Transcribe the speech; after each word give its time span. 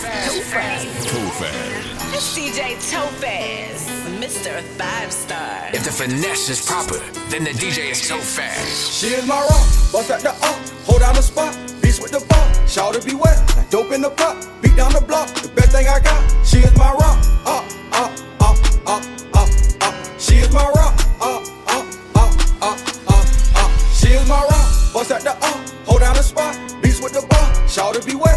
Tophaz. 0.00 0.32
Tophaz. 0.32 0.82
Tophaz. 1.12 2.14
It's 2.14 2.34
DJ 2.34 2.76
Tophaz, 2.90 3.86
Mr. 4.18 4.62
Five 4.78 5.12
Star. 5.12 5.68
If 5.74 5.84
the 5.84 5.90
finesse 5.92 6.48
is 6.48 6.64
proper, 6.64 6.98
then 7.28 7.44
the 7.44 7.50
DJ 7.50 7.90
is 7.90 8.00
Tophaz. 8.00 8.98
She 8.98 9.08
is 9.08 9.26
my 9.26 9.38
rock, 9.38 9.92
bust 9.92 10.10
at 10.10 10.20
the 10.20 10.30
up, 10.30 10.56
hold 10.86 11.00
down 11.00 11.14
the 11.14 11.22
spot, 11.22 11.54
beast 11.82 12.00
with 12.00 12.12
the 12.12 12.24
ball, 12.30 12.66
shout 12.66 12.94
to 12.94 13.06
be 13.06 13.14
wet, 13.14 13.36
like 13.56 13.68
dope 13.68 13.92
in 13.92 14.00
the 14.00 14.08
pot, 14.08 14.48
beat 14.62 14.74
down 14.74 14.90
the 14.92 15.02
block, 15.02 15.28
the 15.34 15.48
best 15.48 15.72
thing 15.72 15.86
I 15.86 16.00
got. 16.00 16.46
She 16.46 16.58
is 16.60 16.74
my 16.78 16.92
rock, 16.92 17.18
up, 17.44 17.64
up, 17.92 18.10
up, 18.40 18.56
up, 18.86 19.04
up, 19.36 19.50
up. 19.82 19.94
She 20.18 20.36
is 20.36 20.50
my 20.50 20.64
rock, 20.64 20.96
up, 21.20 21.44
up, 21.68 21.84
up, 22.16 22.32
up, 22.62 22.78
up, 23.06 23.28
up. 23.60 23.70
She 23.92 24.08
is 24.16 24.26
my 24.26 24.40
rock, 24.40 24.94
bust 24.94 25.10
at 25.10 25.22
the 25.22 25.36
up, 25.36 25.60
hold 25.84 26.00
down 26.00 26.16
the 26.16 26.22
spot, 26.22 26.56
beast 26.80 27.02
with 27.02 27.12
the 27.12 27.26
ball, 27.28 27.66
shout 27.68 27.94
to 27.94 28.06
be 28.06 28.14
wet, 28.14 28.29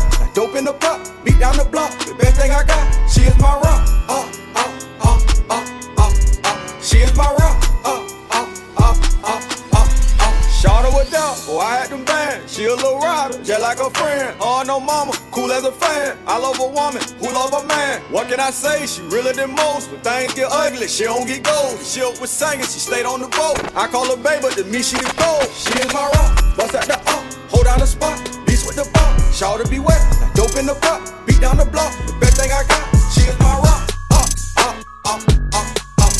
down 1.43 1.57
the 1.57 1.65
block, 1.65 1.91
the 2.07 2.15
best 2.15 2.39
thing 2.39 2.51
I 2.51 2.63
got. 2.63 2.87
She 3.11 3.21
is 3.27 3.37
my 3.37 3.51
rock, 3.59 3.83
up, 4.07 4.31
up, 4.55 4.71
up, 5.03 5.19
up, 5.51 5.67
up, 5.99 6.13
up. 6.47 6.81
She 6.81 7.03
is 7.03 7.13
my 7.17 7.27
rock, 7.35 7.59
up, 7.83 8.07
up, 8.31 8.47
up, 8.79 8.97
up, 9.27 9.43
up, 9.75 9.89
up. 10.23 10.33
Shot 10.55 10.87
her 10.87 10.91
with 10.95 11.11
doubt, 11.11 11.35
oh 11.51 11.59
I 11.59 11.83
had 11.83 11.89
them 11.89 12.05
band. 12.05 12.49
She 12.49 12.63
a 12.63 12.73
little 12.73 12.97
rider, 12.97 13.43
just 13.43 13.61
like 13.61 13.79
a 13.81 13.89
friend. 13.89 14.37
Oh 14.39 14.63
no 14.65 14.79
mama, 14.79 15.11
cool 15.31 15.51
as 15.51 15.65
a 15.65 15.73
fan. 15.73 16.17
I 16.25 16.37
love 16.39 16.61
a 16.61 16.67
woman 16.67 17.03
who 17.19 17.27
love 17.27 17.51
a 17.51 17.67
man. 17.67 17.99
What 18.09 18.29
can 18.29 18.39
I 18.39 18.51
say? 18.51 18.87
She 18.87 19.01
realer 19.11 19.33
than 19.33 19.51
most. 19.53 19.91
When 19.91 19.99
things 19.99 20.33
get 20.33 20.47
ugly, 20.49 20.87
she 20.87 21.03
don't 21.03 21.27
get 21.27 21.43
gold. 21.43 21.77
She 21.83 22.01
up 22.03 22.21
with 22.21 22.29
singing, 22.29 22.63
she 22.71 22.79
stayed 22.79 23.05
on 23.05 23.19
the 23.19 23.27
boat. 23.27 23.59
I 23.75 23.87
call 23.87 24.07
her 24.07 24.15
baby, 24.15 24.43
but 24.43 24.53
to 24.53 24.63
me 24.63 24.81
she 24.81 24.95
the 24.95 25.13
gold. 25.19 25.51
She 25.51 25.75
is 25.75 25.91
my 25.93 26.07
rock, 26.07 26.55
bust 26.55 26.73
at 26.73 26.87
the 26.87 26.97
up, 27.11 27.23
hold 27.51 27.65
down 27.65 27.79
the 27.79 27.87
spot, 27.87 28.15
beast 28.45 28.65
with 28.65 28.77
the 28.77 28.87
ball. 28.95 29.11
Shout 29.33 29.59
to 29.59 29.67
be 29.67 29.79
wet, 29.79 29.99
like 30.21 30.33
dope 30.35 30.55
in 30.55 30.67
the 30.67 30.75
pot, 30.75 31.01
beat 31.33 31.41
down 31.41 31.57
the 31.57 31.65
block. 31.65 31.91
The 32.05 32.13
best 32.19 32.37
thing 32.37 32.51
I 32.51 32.63
got, 32.63 32.85
she 33.11 33.21
is 33.21 33.37
my 33.39 33.57
rock, 33.57 33.89
up, 34.11 34.29
up, 34.57 34.75
up, 35.05 35.21
up, 35.53 35.67
up. 36.01 36.13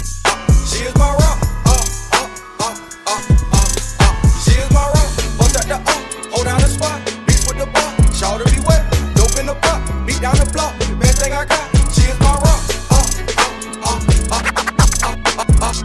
She 0.65 0.83
is 0.85 0.95
my 0.95 1.09
rock, 1.13 1.37
up, 1.69 1.85
up, 2.17 2.29
up, 2.59 2.77
up, 3.05 3.21
up. 3.53 3.69
She 4.41 4.57
is 4.57 4.69
my 4.71 4.81
rock, 4.81 5.09
bust 5.37 5.55
at 5.59 5.67
the 5.69 5.77
up, 5.77 6.01
hold 6.33 6.45
down 6.45 6.59
the 6.61 6.67
spot, 6.67 6.99
beast 7.27 7.47
with 7.47 7.57
the 7.59 7.67
ball. 7.69 7.91
Shout 8.13 8.41
to 8.41 8.45
be 8.49 8.59
wet, 8.65 8.81
dope 9.13 9.37
in 9.37 9.45
the 9.45 9.55
pot, 9.61 9.81
beat 10.07 10.21
down 10.21 10.35
the 10.35 10.49
block. 10.51 10.73
Best 10.99 11.21
thing 11.21 11.33
I 11.33 11.45
got, 11.45 11.69
she 11.93 12.09
is 12.09 12.19
my 12.19 12.33
rock, 12.41 12.61
up, 12.97 13.07
up, 13.85 14.01
up, 14.33 14.45
up, 15.03 15.17
up, 15.39 15.49
up, 15.61 15.61
up. 15.61 15.75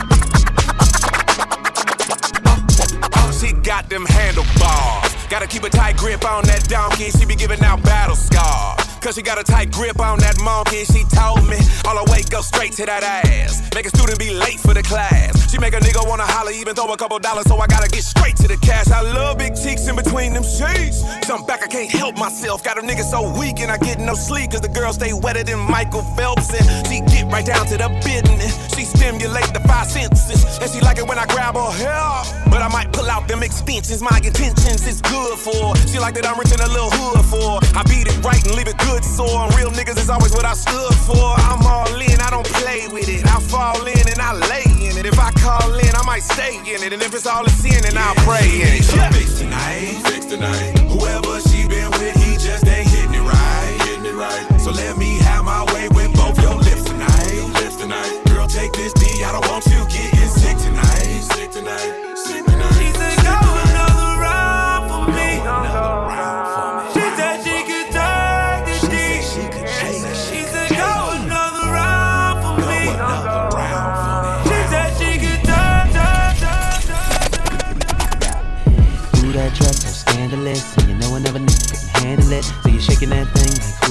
She 3.38 3.52
got 3.52 3.88
them 3.88 4.04
handlebars. 4.06 5.14
Gotta 5.28 5.46
keep 5.46 5.62
a 5.62 5.70
tight 5.70 5.96
grip 5.96 6.24
on 6.24 6.44
that 6.44 6.66
donkey. 6.68 7.10
She 7.10 7.24
be 7.26 7.36
giving 7.36 7.62
out 7.62 7.82
battle 7.82 8.16
scars. 8.16 8.77
Cause 9.00 9.14
she 9.14 9.22
got 9.22 9.38
a 9.38 9.44
tight 9.44 9.70
grip 9.70 10.00
on 10.00 10.18
that 10.18 10.40
monkey. 10.42 10.84
She 10.84 11.04
told 11.14 11.46
me 11.46 11.56
all 11.86 11.96
her 11.96 12.12
weight 12.12 12.28
go 12.30 12.40
straight 12.40 12.72
to 12.74 12.86
that 12.86 13.02
ass. 13.02 13.62
Make 13.74 13.86
a 13.86 13.90
student 13.90 14.18
be 14.18 14.34
late 14.34 14.58
for 14.58 14.74
the 14.74 14.82
class. 14.82 15.50
She 15.50 15.58
make 15.58 15.72
a 15.72 15.78
nigga 15.78 16.06
wanna 16.08 16.26
holler, 16.26 16.50
even 16.50 16.74
throw 16.74 16.92
a 16.92 16.96
couple 16.96 17.18
dollars, 17.18 17.46
so 17.46 17.56
I 17.58 17.66
gotta 17.68 17.88
get 17.88 18.02
straight 18.02 18.36
to 18.36 18.48
the 18.48 18.56
cash. 18.58 18.90
I 18.90 19.02
love 19.02 19.38
big 19.38 19.54
cheeks 19.54 19.86
in 19.86 19.94
between 19.94 20.34
them 20.34 20.42
sheets. 20.42 21.06
Jump 21.26 21.46
back, 21.46 21.62
I 21.62 21.68
can't 21.68 21.90
help 21.90 22.18
myself. 22.18 22.64
Got 22.64 22.78
a 22.78 22.82
nigga 22.82 23.04
so 23.06 23.30
weak 23.38 23.60
and 23.60 23.70
I 23.70 23.78
get 23.78 24.00
no 24.00 24.14
sleep. 24.14 24.50
Cause 24.50 24.62
the 24.62 24.68
girl 24.68 24.92
stay 24.92 25.12
wetter 25.12 25.44
than 25.44 25.60
Michael 25.60 26.02
Phelps. 26.16 26.50
And 26.50 26.66
she 26.88 27.00
get 27.06 27.30
right 27.30 27.46
down 27.46 27.66
to 27.66 27.76
the 27.78 27.88
business. 28.02 28.52
She 28.74 28.82
stimulate 28.84 29.52
the 29.54 29.60
five 29.60 29.86
senses. 29.86 30.58
And 30.58 30.70
she 30.70 30.80
like 30.80 30.98
it 30.98 31.06
when 31.06 31.18
I 31.18 31.26
grab 31.26 31.54
her 31.54 31.70
hair. 31.70 32.50
But 32.50 32.62
I 32.62 32.68
might 32.68 32.92
pull 32.92 33.08
out 33.08 33.28
them 33.28 33.42
extensions. 33.42 34.02
My 34.02 34.18
intentions 34.24 34.86
is 34.86 35.00
good 35.02 35.38
for. 35.38 35.76
She 35.86 35.98
like 35.98 36.14
that 36.14 36.26
I'm 36.26 36.38
rich 36.38 36.52
in 36.52 36.60
a 36.60 36.68
little 36.68 36.90
hood 36.90 37.24
for. 37.30 37.62
I 37.78 37.82
beat 37.84 38.08
it 38.08 38.18
right 38.24 38.42
and 38.44 38.56
leave 38.56 38.66
it 38.66 38.76
good 38.78 38.87
sore. 39.04 39.44
And 39.44 39.54
real 39.56 39.70
niggas 39.70 39.98
is 39.98 40.10
always 40.10 40.32
what 40.32 40.44
I 40.44 40.54
stood 40.54 40.94
for. 41.06 41.34
I'm 41.48 41.66
all 41.66 42.00
in, 42.00 42.20
I 42.20 42.30
don't 42.30 42.46
play 42.46 42.88
with 42.88 43.08
it. 43.08 43.24
I 43.26 43.40
fall 43.40 43.86
in 43.86 44.06
and 44.08 44.20
I 44.20 44.32
lay 44.50 44.64
in 44.88 44.96
it. 44.96 45.06
If 45.06 45.18
I 45.18 45.30
call 45.32 45.74
in, 45.74 45.92
I 45.94 46.02
might 46.06 46.22
stay 46.22 46.56
in 46.58 46.82
it. 46.82 46.92
And 46.92 47.02
if 47.02 47.14
it's 47.14 47.26
all 47.26 47.44
a 47.44 47.50
sin, 47.50 47.82
then 47.82 47.96
I'll 47.96 48.14
pray 48.26 48.46
in 48.46 48.72
it. 48.78 48.94
Yeah. 48.94 49.10
Fix 49.10 49.38
tonight, 49.38 50.00
fix 50.04 50.26
tonight. 50.26 50.77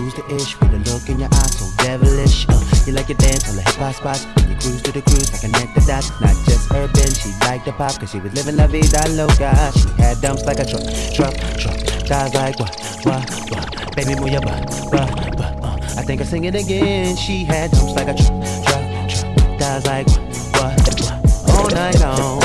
Like 0.03 0.15
the 0.15 0.35
ish? 0.35 0.59
With 0.59 0.73
a 0.73 0.79
look 0.91 1.09
in 1.09 1.19
your 1.19 1.29
eyes 1.33 1.57
so 1.57 1.65
devilish. 1.83 2.45
Uh, 2.49 2.61
you 2.85 2.93
like 2.93 3.09
your 3.09 3.17
dance 3.17 3.49
on 3.49 3.55
the 3.55 3.61
hip 3.61 3.75
hop 3.75 3.95
spots, 3.95 4.25
you 4.47 4.55
cruise 4.55 4.81
to 4.83 4.91
the 4.91 5.01
cruise 5.01 5.31
like 5.31 5.41
connect 5.41 5.75
the 5.75 5.81
dots. 5.81 6.09
Not 6.21 6.35
just 6.45 6.71
urban, 6.71 7.09
she 7.13 7.31
liked 7.45 7.65
the 7.65 7.73
pop, 7.73 7.99
cause 7.99 8.11
she 8.11 8.19
was 8.19 8.33
living 8.33 8.57
la 8.57 8.67
vida 8.67 9.01
loca. 9.15 9.51
She 9.73 9.89
had 10.01 10.21
dumps 10.21 10.45
like 10.45 10.59
a 10.59 10.65
truck, 10.65 10.83
truck, 11.15 11.35
truck. 11.57 11.77
Guys 12.07 12.33
like 12.33 12.59
what, 12.59 12.73
what, 13.03 13.29
what? 13.51 13.95
Baby, 13.95 14.15
move 14.19 14.29
your 14.29 14.41
butt, 14.41 14.65
butt, 14.91 15.37
butt. 15.37 15.63
Uh, 15.63 15.77
I 15.97 16.03
think 16.03 16.21
I'll 16.21 16.27
sing 16.27 16.45
it 16.45 16.55
again. 16.55 17.15
She 17.15 17.43
had 17.43 17.71
dumps 17.71 17.93
like 17.95 18.07
a 18.07 18.13
truck, 18.13 18.43
truck, 18.65 19.09
truck. 19.09 19.59
Guys 19.59 19.85
like 19.85 20.07
what, 20.55 20.75
what, 20.79 21.01
what? 21.01 21.49
All 21.57 21.69
night 21.69 21.99
long. 21.99 22.41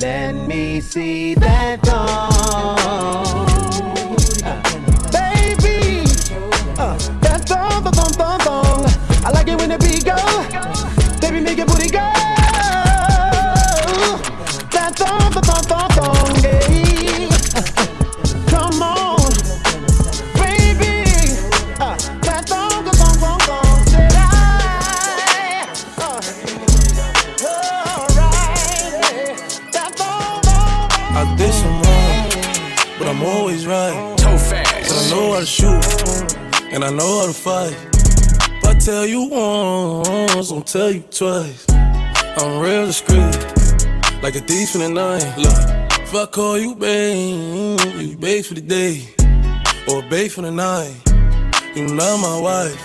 Let 0.00 0.34
me 0.48 0.80
see 0.80 1.34
that 1.34 1.80
thong. 1.82 3.14
The 9.74 9.80
beat 9.80 10.04
go. 10.04 10.14
Baby, 11.20 11.40
make 11.40 11.58
your 11.58 11.66
booty 11.66 11.90
go. 11.90 11.98
That 14.70 14.94
thong, 14.94 15.32
thong, 15.32 15.42
thong, 15.42 15.64
thong, 15.66 15.90
thong, 15.98 16.36
yeah. 16.44 17.18
Come 18.46 18.82
on, 18.82 19.18
baby. 20.38 21.10
Uh, 21.80 21.96
that 22.22 22.46
thong, 22.46 22.84
thong, 22.84 22.94
thong, 22.94 23.18
thong, 23.18 23.40
thong. 23.40 23.86
Said 23.86 24.14
I. 24.14 25.66
Uh, 25.98 26.22
alright, 27.98 29.42
that 29.72 29.90
thong, 29.96 30.40
thong, 30.42 30.86
thong. 30.88 31.16
I 31.16 31.34
did 31.36 31.52
some 31.52 31.82
wrong, 31.82 32.30
but 33.00 33.08
I'm 33.08 33.22
always 33.24 33.66
right. 33.66 34.14
Tophaz. 34.18 34.86
But 34.86 34.96
I 35.02 35.10
know 35.10 35.32
how 35.32 35.40
to 35.40 35.46
shoot, 35.46 35.84
and 36.72 36.84
I 36.84 36.90
know 36.90 37.20
how 37.22 37.26
to 37.26 37.32
fight. 37.32 37.93
Tell 38.84 39.06
you 39.06 39.30
once, 39.30 40.52
I'll 40.52 40.60
tell 40.60 40.90
you 40.90 41.00
twice. 41.10 41.64
I'm 41.70 42.60
real 42.60 42.84
discreet, 42.84 43.34
like 44.22 44.36
a 44.36 44.40
thief 44.40 44.74
in 44.74 44.82
the 44.82 44.90
night. 44.90 45.24
Look, 45.38 46.00
if 46.02 46.14
I 46.14 46.26
call 46.26 46.58
you 46.58 46.74
babe, 46.74 47.80
you 47.96 48.14
babe 48.18 48.44
for 48.44 48.52
the 48.52 48.60
day, 48.60 49.08
or 49.88 50.02
babe 50.02 50.30
for 50.30 50.42
the 50.42 50.50
night. 50.50 50.92
You 51.74 51.86
not 51.94 52.18
my 52.18 52.38
wife. 52.38 52.78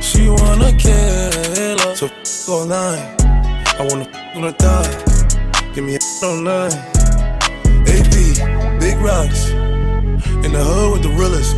She 0.00 0.28
wanna 0.28 0.70
kill 0.78 0.92
her, 0.92 1.96
so 1.96 2.06
f 2.06 2.48
all 2.48 2.66
night. 2.66 3.20
I 3.20 3.88
wanna 3.90 4.08
f 4.08 4.36
on 4.36 4.42
her 4.44 4.52
thigh. 4.52 5.72
Give 5.74 5.82
me 5.82 5.96
a 5.96 6.00
all 6.24 6.36
night. 6.36 6.74
AP, 7.90 8.78
big 8.78 8.96
rocks. 8.98 9.50
In 10.44 10.52
the 10.52 10.62
hood 10.62 10.92
with 10.92 11.02
the 11.02 11.12
realest. 11.18 11.56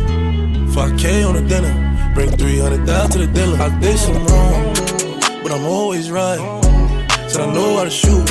5K 0.73 1.27
on 1.29 1.35
the 1.35 1.47
dinner. 1.47 1.86
Bring 2.17 2.31
300 2.31 2.83
down 2.87 3.11
to 3.11 3.19
the 3.19 3.27
dealer. 3.27 3.61
I 3.61 3.69
did 3.79 3.95
some 3.95 4.25
wrong, 4.25 4.73
but 5.43 5.51
I'm 5.51 5.65
always 5.65 6.09
right. 6.09 6.39
Said 7.29 7.41
I 7.41 7.53
know 7.53 7.77
how 7.77 7.83
to 7.83 7.91
shoot, 7.91 8.27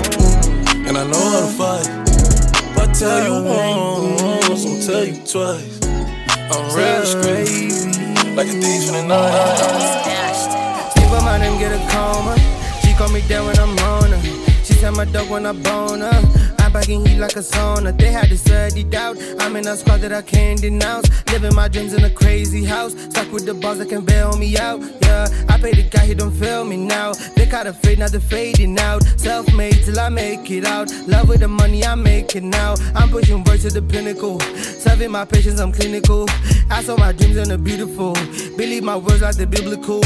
and 0.89 0.99
I 0.99 1.07
know 1.07 1.27
how 1.31 1.47
to 1.47 1.53
fight. 1.55 1.87
If 2.67 2.79
I 2.83 2.93
tell 2.93 3.23
you 3.23 3.35
once, 3.47 4.67
I'll 4.67 4.83
tell 4.83 5.05
you 5.05 5.15
twice. 5.23 5.79
I'm 6.51 6.67
real 6.75 7.01
discreet, 7.01 8.35
like 8.35 8.49
a 8.49 8.59
thief 8.59 8.89
in 8.89 8.95
the 8.95 9.05
night. 9.07 9.55
Sleep 10.91 11.11
on 11.13 11.25
my 11.25 11.39
name, 11.39 11.57
get 11.61 11.71
a 11.71 11.79
coma. 11.95 12.35
She 12.83 12.93
call 12.95 13.09
me 13.11 13.23
dead 13.29 13.47
when 13.47 13.57
I'm 13.57 13.79
on 13.87 14.11
her. 14.11 14.21
She 14.65 14.73
said 14.73 14.97
my 14.97 15.05
dog 15.05 15.31
when 15.31 15.47
I 15.47 15.53
bone 15.53 16.01
her. 16.01 16.46
Heat 16.85 17.19
like 17.19 17.37
a 17.37 17.41
sauna. 17.41 17.97
They 17.99 18.13
had 18.13 18.29
to 18.29 18.39
study 18.39 18.85
doubt. 18.85 19.17
I'm 19.41 19.57
in 19.57 19.67
a 19.67 19.77
spot 19.77 20.01
that 20.03 20.13
I 20.13 20.23
can't 20.23 20.61
denounce. 20.61 21.09
Living 21.33 21.55
my 21.55 21.69
dreams 21.69 21.95
in 21.95 22.05
a 22.05 22.11
crazy 22.11 22.65
house. 22.65 22.93
Stuck 23.11 23.33
with 23.33 23.47
the 23.47 23.55
boss 23.55 23.79
that 23.79 23.89
can 23.89 24.05
bail 24.05 24.37
me 24.37 24.57
out. 24.59 24.81
Yeah, 25.03 25.27
I 25.49 25.59
pay 25.59 25.73
the 25.73 25.89
guy, 25.89 26.07
he 26.07 26.15
don't 26.15 26.33
feel 26.33 26.65
me 26.65 26.77
now. 26.77 27.15
They 27.35 27.47
kind 27.47 27.67
of 27.67 27.79
fade, 27.81 27.99
now 27.99 28.09
they're 28.09 28.21
fading 28.21 28.79
out. 28.79 29.03
Self 29.19 29.53
made 29.55 29.83
till 29.85 29.99
I 29.99 30.09
make 30.11 30.51
it 30.51 30.65
out. 30.65 30.93
Love 31.07 31.29
with 31.29 31.41
the 31.41 31.49
money, 31.49 31.85
I'm 31.85 32.03
making 32.03 32.51
now. 32.51 32.75
I'm 32.95 33.09
pushing 33.09 33.43
words 33.45 33.63
to 33.63 33.71
the 33.71 33.83
pinnacle. 33.83 34.39
Serving 34.41 35.11
my 35.11 35.25
patients, 35.25 35.61
I'm 35.61 35.73
clinical. 35.73 36.27
I 36.71 36.83
saw 36.83 36.97
my 36.97 37.13
dreams 37.13 37.37
in 37.37 37.49
the 37.49 37.59
beautiful. 37.59 38.15
Believe 38.57 38.83
my 38.83 38.97
words 38.97 39.23
like 39.23 39.37
the 39.37 39.47
biblical. 39.47 40.03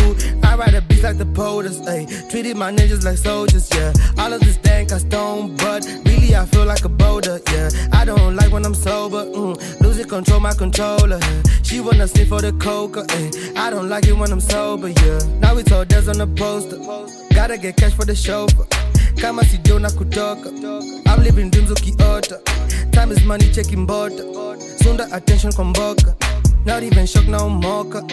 I 0.60 0.64
write 0.64 0.74
a 0.74 0.82
beat 0.82 1.02
like 1.02 1.16
the 1.16 1.24
POTUS. 1.24 1.86
Ayy, 1.86 2.30
treated 2.30 2.54
my 2.54 2.70
ninjas 2.70 3.02
like 3.02 3.16
soldiers, 3.16 3.70
yeah. 3.74 3.94
All 4.18 4.30
of 4.30 4.40
this 4.40 4.58
dank 4.58 4.92
I 4.92 4.98
stone, 4.98 5.56
but 5.56 5.86
really 6.04 6.36
I 6.36 6.44
feel 6.44 6.66
like 6.66 6.84
a 6.84 6.88
boulder, 6.90 7.40
yeah. 7.50 7.70
I 7.92 8.04
don't 8.04 8.36
like 8.36 8.52
when 8.52 8.66
I'm 8.66 8.74
sober, 8.74 9.24
mm. 9.24 9.80
losing 9.80 10.06
control 10.06 10.38
my 10.38 10.52
controller. 10.52 11.18
Yeah. 11.18 11.42
She 11.62 11.80
wanna 11.80 12.06
sniff 12.06 12.28
for 12.28 12.42
the 12.42 12.52
coca, 12.52 13.04
ayy. 13.04 13.56
I 13.56 13.70
don't 13.70 13.88
like 13.88 14.06
it 14.06 14.12
when 14.12 14.30
I'm 14.32 14.40
sober, 14.40 14.88
yeah. 14.88 15.20
Now 15.40 15.56
it's 15.56 15.72
all 15.72 15.86
there's 15.86 16.08
on 16.08 16.18
the 16.18 16.26
poster. 16.26 16.76
Gotta 17.34 17.56
get 17.56 17.76
cash 17.76 17.94
for 17.94 18.04
the 18.04 18.14
chauffeur. 18.14 18.66
Kama 19.18 19.42
sijona 19.44 19.90
kutoka 19.90 20.48
I'm 21.06 21.22
living 21.22 21.50
dreams 21.50 21.70
ukiota 21.70 22.38
Time 22.92 23.12
is 23.12 23.22
money 23.24 23.50
checking 23.52 23.84
border 23.84 24.24
Sunda 24.82 25.06
attention 25.12 25.52
komboka 25.52 26.14
Not 26.64 26.82
even 26.82 27.06
shock 27.06 27.26
no 27.26 27.48
mocha 27.48 28.04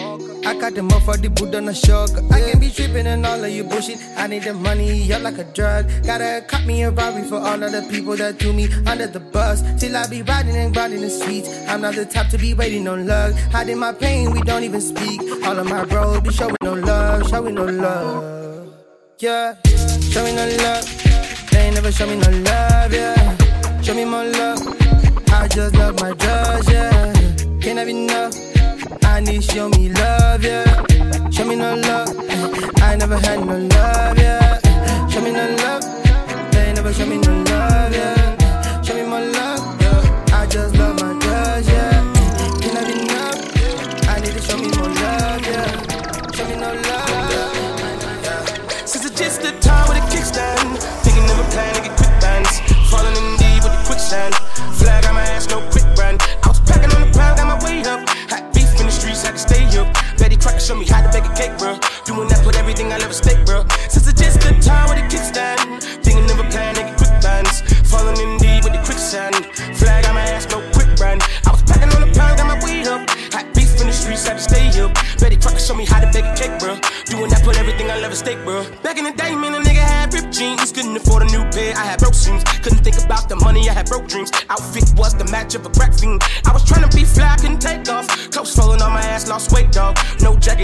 I 0.47 0.57
got 0.57 0.75
them 0.75 0.89
up 0.93 1.03
for 1.03 1.17
the 1.17 1.29
Buddha 1.29 1.59
na 1.59 1.73
shock. 1.73 2.09
I 2.31 2.39
can 2.39 2.59
be 2.61 2.69
tripping 2.69 3.05
and 3.05 3.25
all 3.25 3.43
of 3.43 3.51
you 3.51 3.65
bullshit. 3.65 3.99
I 4.15 4.27
need 4.27 4.43
the 4.43 4.53
money 4.53 5.11
up 5.11 5.21
like 5.21 5.37
a 5.39 5.43
drug. 5.43 5.91
Gotta 6.05 6.41
cut 6.47 6.65
me 6.65 6.83
a 6.83 6.89
robbery 6.89 7.23
for 7.23 7.35
all 7.35 7.61
of 7.61 7.69
the 7.73 7.81
people 7.91 8.15
that 8.15 8.39
threw 8.39 8.53
me 8.53 8.69
under 8.85 9.07
the 9.07 9.19
bus. 9.19 9.61
Till 9.77 9.97
I 9.97 10.07
be 10.07 10.21
riding 10.21 10.55
and 10.55 10.73
grinding 10.73 11.01
the 11.01 11.09
streets. 11.09 11.49
I'm 11.67 11.81
not 11.81 11.95
the 11.95 12.05
type 12.05 12.29
to 12.29 12.37
be 12.37 12.53
waiting 12.53 12.87
on 12.87 13.05
luck. 13.05 13.33
Hiding 13.51 13.77
my 13.77 13.91
pain, 13.91 14.31
we 14.31 14.39
don't 14.39 14.63
even 14.63 14.79
speak. 14.79 15.19
All 15.45 15.59
of 15.59 15.67
my 15.67 15.83
bros 15.83 16.21
be 16.21 16.31
showing 16.31 16.55
no 16.61 16.75
love, 16.75 17.27
showing 17.27 17.55
no 17.55 17.65
love. 17.65 18.73
Yeah, 19.19 19.55
show 20.11 20.23
me 20.23 20.33
no 20.33 20.47
love. 20.63 20.85
They 21.51 21.59
ain't 21.59 21.75
never 21.75 21.91
show 21.91 22.07
me 22.07 22.15
no 22.15 22.29
love, 22.29 22.93
yeah. 22.93 23.81
Show 23.81 23.95
me 23.95 24.05
more 24.05 24.23
love. 24.23 24.63
I 25.29 25.49
just 25.49 25.75
love 25.75 25.99
my 25.99 26.13
drugs, 26.13 26.71
yeah 26.71 27.16
Can't 27.67 27.79
have 27.79 27.89
enough 27.89 28.33
I 29.03 29.19
need 29.19 29.43
show 29.43 29.67
me 29.67 29.89
love, 29.89 30.41
yeah. 30.41 31.29
Show 31.29 31.43
me 31.43 31.57
no 31.57 31.75
love. 31.75 32.15
I 32.77 32.95
never 32.95 33.17
had 33.17 33.45
no 33.45 33.57
love, 33.57 34.17
yeah. 34.17 34.57
Show 35.09 35.19
me 35.19 35.33
no 35.33 35.53
love. 35.57 35.83
They 36.53 36.71
never 36.71 36.93
show 36.93 37.05
me 37.05 37.17
no 37.17 37.33
love, 37.43 37.93
yeah. 37.93 38.16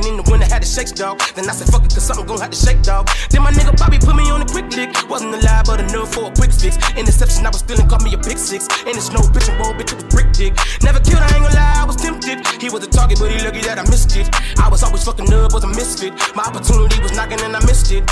Jacket 0.04 0.20
in 0.20 0.24
the 0.24 0.32
winter, 0.32 0.48
had 0.52 0.62
to 0.62 0.68
shake, 0.68 0.96
dog. 0.96 1.20
Then 1.36 1.50
I 1.50 1.54
said, 1.54 1.72
fuck 1.72 1.84
it, 1.86 1.94
cause 1.94 2.04
something 2.04 2.26
gon' 2.26 2.40
have 2.40 2.52
to 2.52 2.58
shake, 2.58 2.82
dog. 2.84 3.10
Then 3.30 3.42
my 3.42 3.52
nigga 3.52 3.76
Bobby 3.78 3.98
put 4.00 4.16
me 4.16 4.30
on 4.32 4.42
a 4.42 4.46
quick 4.46 4.68
lick. 4.76 4.92
Wasn't 5.10 5.34
alive, 5.34 5.64
but 5.66 5.80
enough 5.80 6.14
for 6.14 6.28
a 6.28 6.34
quick 6.36 6.52
fix. 6.52 6.78
Interception, 6.96 7.46
I 7.46 7.50
was 7.50 7.60
stealing, 7.60 7.88
caught 7.88 8.04
me 8.04 8.14
a 8.14 8.18
big 8.18 8.38
six. 8.38 8.68
And 8.84 8.96
it's 8.96 9.12
no 9.12 9.22
bitch 9.32 9.50
and 9.50 9.60
roll, 9.60 9.74
bitch, 9.74 9.94
it 9.94 10.04
was 10.04 10.08
brick 10.12 10.32
dick. 10.34 10.54
Never 10.84 11.00
killed, 11.00 11.24
I 11.24 11.32
ain't 11.36 11.44
gonna 11.44 11.56
lie, 11.56 11.80
I 11.80 11.86
was 11.86 11.96
tempted. 11.96 12.44
He 12.62 12.70
was 12.70 12.84
a 12.84 12.90
target, 12.90 13.20
but 13.20 13.32
he 13.32 13.40
lucky 13.44 13.62
that 13.64 13.80
I 13.80 13.84
missed 13.88 14.16
it. 14.16 14.28
I 14.60 14.70
was 14.70 14.84
always 14.84 15.04
fucking 15.04 15.32
up, 15.34 15.54
was 15.54 15.64
a 15.64 15.72
misfit. 15.72 16.14
My 16.36 16.44
opportunity 16.44 17.00
was 17.02 17.16
knocking 17.16 17.40
and 17.42 17.56
I 17.56 17.62
missed 17.66 17.92
it. 17.92 18.04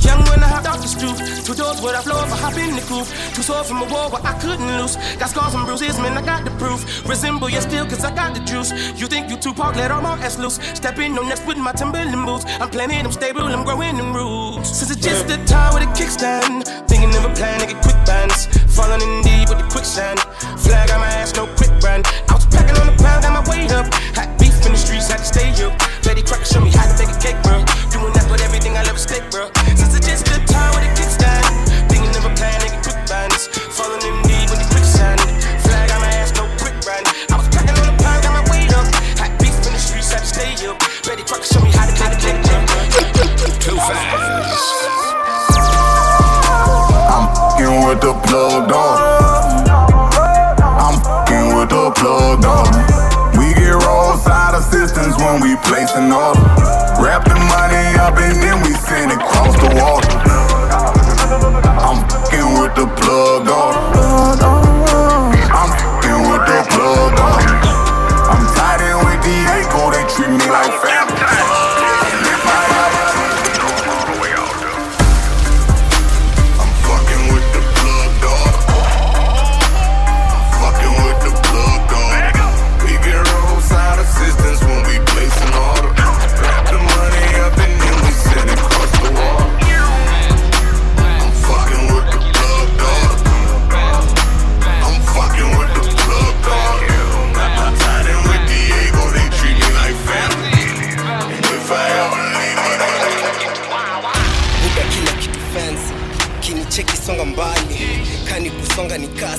Young 0.00 0.24
when 0.32 0.40
I 0.42 0.48
hopped 0.48 0.66
off 0.66 0.80
the 0.80 0.88
stoop, 0.88 1.16
two 1.44 1.54
doors 1.54 1.82
where 1.82 1.94
I 1.94 2.00
floor 2.00 2.24
if 2.24 2.32
I 2.32 2.36
hop 2.36 2.56
in 2.56 2.74
the 2.74 2.82
coupe. 2.88 3.08
Two 3.36 3.42
swords 3.42 3.68
from 3.68 3.82
a 3.82 3.88
war 3.92 4.08
where 4.08 4.24
I 4.24 4.32
couldn't 4.40 4.66
lose. 4.80 4.96
Got 5.20 5.30
scars 5.30 5.54
and 5.54 5.66
bruises, 5.66 5.98
man, 5.98 6.16
I 6.16 6.22
got 6.22 6.44
the 6.44 6.50
proof. 6.56 6.80
Resemble 7.08 7.50
you 7.50 7.60
still, 7.60 7.84
cause 7.84 8.04
I 8.04 8.14
got 8.14 8.34
the 8.34 8.40
juice. 8.40 8.72
You 8.98 9.06
think 9.06 9.28
you 9.28 9.36
too 9.36 9.50
Tupac, 9.50 9.74
let 9.74 9.90
all 9.90 10.00
my 10.00 10.14
ass 10.22 10.38
loose. 10.38 10.60
Step 10.74 10.98
in 10.98 11.18
on 11.18 11.28
next 11.28 11.44
with 11.46 11.58
my 11.58 11.72
Timberland 11.72 12.24
boots. 12.24 12.44
I'm 12.60 12.70
planning, 12.70 13.04
I'm 13.04 13.12
stable, 13.12 13.42
I'm 13.42 13.64
growing 13.64 13.98
in 13.98 14.12
roots. 14.14 14.70
Since 14.70 14.92
it's 14.92 15.02
just 15.02 15.26
the 15.26 15.36
time 15.44 15.74
with 15.74 15.82
a 15.82 15.90
kickstand, 15.98 16.66
thinking 16.86 17.10
of 17.16 17.24
a 17.24 17.34
plan 17.34 17.58
to 17.60 17.66
get 17.66 17.82
quick 17.82 17.98
bands. 18.06 18.46
Falling 18.74 19.02
in 19.02 19.22
deep 19.22 19.48
with 19.48 19.58
the 19.58 19.68
quicksand. 19.70 20.20
Flag 20.62 20.90
on 20.92 21.00
my 21.00 21.10
ass, 21.18 21.34
no 21.34 21.46
quick 21.58 21.72
brand. 21.80 22.06
I 22.28 22.34
was 22.34 22.46
packing 22.46 22.76
on 22.78 22.86
the 22.86 22.96
pound, 23.02 23.22
got 23.24 23.34
my 23.34 23.50
weight 23.50 23.72
up. 23.72 23.86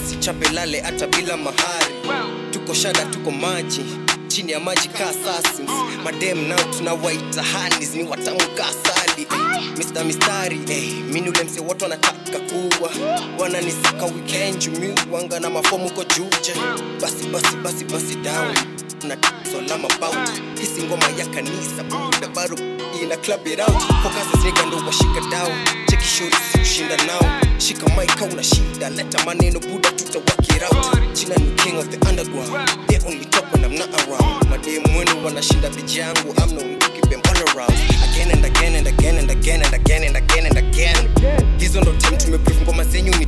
Kusonga 0.10 0.52
lale 0.54 0.82
hata 0.82 1.08
bila 1.08 1.38
mahari. 1.38 1.96
Tuko 2.52 2.74
shada 2.74 3.06
tuko 3.06 3.32
maji. 3.32 3.82
Chini 4.28 4.52
ya 4.52 4.60
maji 4.60 4.88
ka 4.88 5.10
assassins. 5.10 5.70
Madem 6.04 6.48
nao 6.48 6.60
tunawaita 6.78 7.44
hanis 7.44 7.96
ni 7.96 8.04
watamu 8.04 8.40
ka 8.58 8.64
asali. 8.66 9.22
Eh, 9.22 9.78
Mr. 9.78 10.04
mistari 10.06 10.60
eh, 10.70 10.94
minule 11.14 11.44
mse 11.44 11.60
watu 11.60 11.84
wanataka 11.84 12.40
kuwa 12.40 12.90
wananisaka 13.40 14.06
weekend 14.06 14.58
jumi 14.60 14.94
wanga 15.12 15.40
na 15.40 15.50
mafomu 15.50 15.90
ko 15.90 16.04
juja. 16.04 16.54
Basi 17.02 17.28
basi 17.28 17.56
basi 17.56 17.84
basi 17.86 18.16
down. 18.16 18.56
Na 19.08 19.18
solama 19.52 19.88
bout 20.00 20.60
hisi 20.60 20.84
ngoma 20.84 21.06
ya 21.18 21.26
kanisa. 21.26 21.84
Buda 21.84 22.28
baro 22.28 22.58
ina 23.04 23.18
club 23.18 23.48
it 23.48 23.60
out. 23.60 23.82
Focus 24.04 24.44
nigga 24.46 24.66
ndo 24.66 24.78
washika 24.78 25.22
down 25.32 25.81
kishori 26.02 26.36
kushinda 26.60 26.98
nao. 26.98 27.42
Shika 27.58 27.90
maika 27.96 28.26
una 28.26 28.44
shida. 28.44 28.90
Leta 28.90 29.26
maneno 29.26 29.60
buda 29.60 29.92
tutawakirau 29.92 31.14
china 31.14 31.36
ni 31.36 31.52
king 31.56 31.78
of 31.78 31.90
the 31.90 31.98
underground. 32.10 32.70
They 32.88 32.98
only 33.08 33.26
talk 33.26 33.52
when 33.54 33.64
i'm 33.66 33.76
not 33.76 33.90
around. 34.08 34.50
Mademu 34.50 34.98
wenu 35.00 35.26
wanashinda 35.26 35.70
beji 35.70 36.00
yangu. 36.00 36.34
I'm 36.38 36.56
no 36.56 36.62
to 36.80 37.08
bem 37.10 37.22
all 37.30 37.56
around. 37.58 37.74
Again 38.12 38.32
and 38.32 38.46
again 38.46 38.76
and 38.76 38.88
again 38.88 39.18
and 39.18 39.32
again 39.32 39.62
and 39.64 39.74
again 39.74 40.04
and 40.04 40.18
again 40.18 40.46
and 40.46 40.58
again. 40.58 41.10
Hizo 41.58 41.82
ndo 41.82 41.92
time 41.94 42.18
tumebrief 42.18 42.62
ngoma 42.62 42.84
zenyu 42.84 43.16
ni 43.16 43.26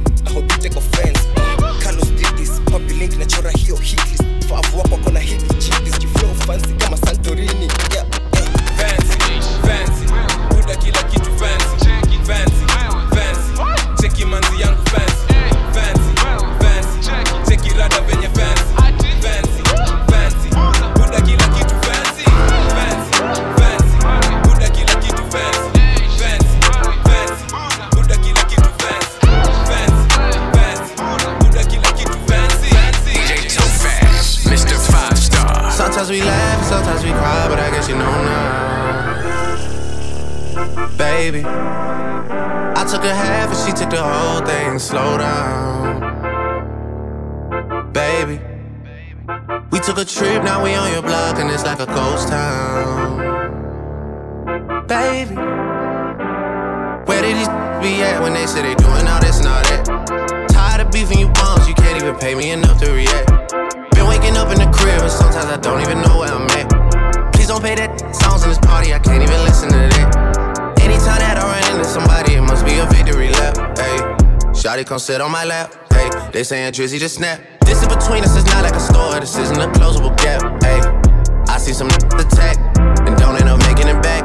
took 42.93 43.05
a 43.05 43.15
half 43.15 43.49
and 43.49 43.57
she 43.57 43.73
took 43.73 43.89
the 43.89 43.99
whole 43.99 44.45
thing. 44.45 44.77
Slow 44.77 45.17
down, 45.17 45.99
baby. 47.91 48.39
We 49.71 49.79
took 49.79 49.97
a 49.97 50.05
trip, 50.05 50.43
now 50.43 50.63
we 50.63 50.75
on 50.75 50.91
your 50.93 51.01
block, 51.01 51.39
and 51.39 51.49
it's 51.49 51.65
like 51.65 51.79
a 51.79 51.87
ghost 51.87 52.27
town. 52.27 53.17
Baby, 54.85 55.33
where 57.07 57.21
did 57.23 57.35
these 57.35 57.49
be 57.81 58.03
at 58.03 58.21
when 58.21 58.33
they 58.35 58.45
say 58.45 58.61
they 58.61 58.75
doing 58.75 59.07
all 59.07 59.19
this 59.21 59.39
and 59.39 59.47
all 59.47 59.63
that? 59.63 60.47
Tired 60.49 60.85
of 60.85 60.91
beefing 60.91 61.17
you 61.17 61.29
bums, 61.29 61.67
you 61.67 61.73
can't 61.73 61.99
even 61.99 62.15
pay 62.17 62.35
me 62.35 62.51
enough 62.51 62.79
to 62.79 62.91
react. 62.91 63.27
Been 63.95 64.05
waking 64.07 64.37
up 64.37 64.51
in 64.51 64.59
the 64.59 64.69
crib 64.71 65.01
and 65.01 65.09
sometimes 65.11 65.49
I 65.49 65.57
don't 65.57 65.81
even 65.81 65.99
know 66.03 66.19
where 66.19 66.29
I'm 66.29 66.45
at. 66.59 67.33
Please 67.33 67.47
don't 67.47 67.63
pay 67.63 67.73
that 67.73 68.15
songs 68.15 68.43
in 68.43 68.49
this 68.49 68.59
party, 68.59 68.93
I 68.93 68.99
can't 68.99 69.23
even 69.23 69.41
listen 69.43 69.69
to 69.69 69.77
that. 69.77 70.22
Anytime 71.03 71.35
that 71.35 71.43
I 71.43 71.59
run 71.59 71.75
into 71.75 71.83
somebody, 71.83 72.35
it 72.35 72.41
must 72.41 72.63
be 72.63 72.79
a 72.79 72.85
victory 72.87 73.27
lap. 73.27 73.57
Hey, 73.75 73.99
Shotty 74.55 74.85
come 74.85 74.99
sit 74.99 75.19
on 75.19 75.31
my 75.31 75.43
lap. 75.43 75.75
Hey, 75.91 76.09
they 76.31 76.45
saying 76.45 76.71
Drizzy 76.71 76.97
just 76.97 77.15
snap. 77.15 77.41
This 77.65 77.83
in 77.83 77.89
between 77.89 78.23
us 78.23 78.37
it's 78.37 78.45
not 78.45 78.63
like 78.63 78.73
a 78.73 78.79
store, 78.79 79.19
this 79.19 79.35
isn't 79.35 79.59
a 79.59 79.67
closable 79.75 80.15
gap. 80.15 80.39
Hey, 80.63 80.79
I 81.51 81.57
see 81.57 81.73
some 81.73 81.89
attack 82.15 82.55
and 83.03 83.17
don't 83.17 83.35
end 83.35 83.49
up 83.49 83.59
making 83.67 83.89
it 83.89 84.01
back. 84.01 84.22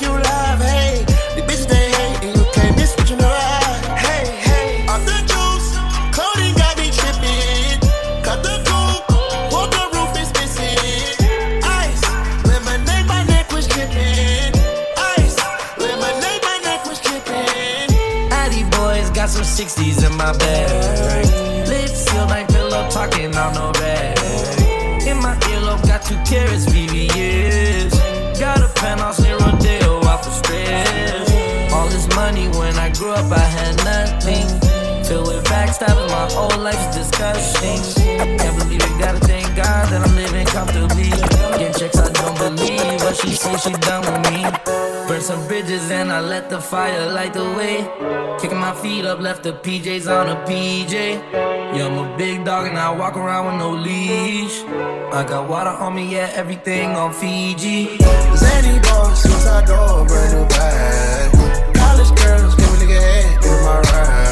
You 0.00 0.08
laugh. 0.08 0.43
Disgusting. 37.32 38.04
Can't 38.38 38.58
believe 38.58 38.82
it, 38.82 38.98
gotta 38.98 39.18
thank 39.20 39.46
God 39.56 39.88
that 39.90 40.06
I'm 40.06 40.14
living 40.14 40.46
comfortably. 40.46 41.10
Get 41.58 41.76
checks, 41.76 41.98
I 41.98 42.10
don't 42.12 42.36
believe, 42.38 42.98
but 43.00 43.16
she 43.16 43.30
say 43.30 43.56
she 43.56 43.72
done 43.88 44.02
with 44.04 44.30
me. 44.30 44.44
Burn 45.08 45.20
some 45.20 45.46
bridges 45.46 45.90
and 45.90 46.10
I 46.12 46.20
let 46.20 46.50
the 46.50 46.60
fire 46.60 47.10
light 47.10 47.32
the 47.34 47.44
way. 47.44 47.88
Kicking 48.40 48.58
my 48.58 48.74
feet 48.74 49.04
up, 49.04 49.20
left 49.20 49.42
the 49.42 49.52
PJs 49.52 50.06
on 50.08 50.28
a 50.28 50.36
PJ. 50.46 50.92
Yeah, 51.74 51.86
I'm 51.86 51.98
a 51.98 52.16
big 52.16 52.44
dog 52.44 52.66
and 52.66 52.78
I 52.78 52.90
walk 52.90 53.16
around 53.16 53.46
with 53.46 53.56
no 53.56 53.70
leash. 53.70 54.62
I 55.12 55.24
got 55.26 55.48
water 55.48 55.70
on 55.70 55.94
me, 55.94 56.12
yeah, 56.12 56.30
everything 56.34 56.90
on 56.90 57.12
Fiji. 57.12 57.98
Zany 58.36 58.78
boy, 58.80 59.14
suicide 59.14 59.66
door, 59.66 60.06
brand 60.06 60.32
new 60.34 60.48
bag. 60.48 61.74
College 61.74 62.12
girls, 62.20 62.54
give 62.54 62.72
a 62.74 62.76
nigga 62.80 63.00
head 63.00 63.44
in 63.44 63.64
my 63.64 63.80
rap. 63.80 64.23